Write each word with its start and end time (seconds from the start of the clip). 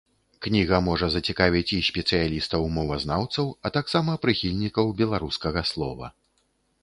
Кніга 0.43 0.77
можа 0.85 1.09
зацікавіць 1.15 1.73
і 1.79 1.81
спецыялістаў-мовазнаўцаў, 1.89 3.45
а 3.67 3.71
таксама 3.77 4.11
прыхільнікаў 4.23 4.85
беларускага 5.03 5.61
слова. 5.73 6.05